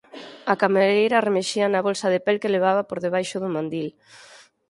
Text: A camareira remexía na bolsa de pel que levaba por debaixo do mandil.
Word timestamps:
A 0.51 0.53
camareira 0.61 1.25
remexía 1.27 1.65
na 1.69 1.85
bolsa 1.87 2.07
de 2.13 2.19
pel 2.25 2.37
que 2.41 2.53
levaba 2.55 2.83
por 2.89 2.97
debaixo 3.05 3.37
do 3.43 3.49
mandil. 3.55 3.87